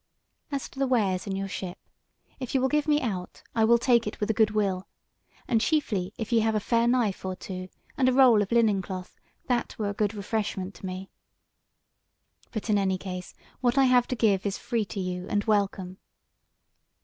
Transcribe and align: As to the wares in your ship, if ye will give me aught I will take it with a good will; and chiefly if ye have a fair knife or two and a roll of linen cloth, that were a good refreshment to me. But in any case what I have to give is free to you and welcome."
As 0.51 0.67
to 0.69 0.79
the 0.79 0.87
wares 0.87 1.27
in 1.27 1.35
your 1.35 1.47
ship, 1.47 1.77
if 2.39 2.55
ye 2.55 2.59
will 2.59 2.69
give 2.69 2.87
me 2.87 2.99
aught 3.03 3.43
I 3.53 3.63
will 3.63 3.77
take 3.77 4.07
it 4.07 4.19
with 4.19 4.31
a 4.31 4.33
good 4.33 4.49
will; 4.49 4.87
and 5.47 5.61
chiefly 5.61 6.11
if 6.17 6.31
ye 6.31 6.39
have 6.39 6.55
a 6.55 6.59
fair 6.59 6.87
knife 6.87 7.23
or 7.23 7.35
two 7.35 7.69
and 7.99 8.09
a 8.09 8.13
roll 8.13 8.41
of 8.41 8.51
linen 8.51 8.81
cloth, 8.81 9.19
that 9.45 9.77
were 9.77 9.89
a 9.89 9.93
good 9.93 10.15
refreshment 10.15 10.73
to 10.73 10.87
me. 10.87 11.11
But 12.51 12.67
in 12.67 12.79
any 12.79 12.97
case 12.97 13.35
what 13.59 13.77
I 13.77 13.83
have 13.83 14.07
to 14.07 14.15
give 14.15 14.43
is 14.43 14.57
free 14.57 14.85
to 14.85 14.99
you 14.99 15.27
and 15.29 15.43
welcome." 15.43 15.99